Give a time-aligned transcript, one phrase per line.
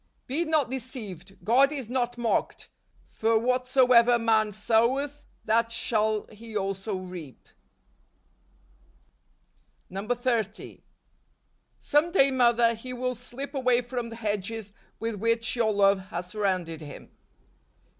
[0.25, 2.69] "Be not deceived; God is not mocked;
[3.07, 7.47] for what¬ soever a man soweth, that shall he also reap.
[9.93, 10.81] 30."
[11.79, 16.31] Some day, mother, he will slip away from the hedges with which your love has
[16.31, 17.11] surrounded him.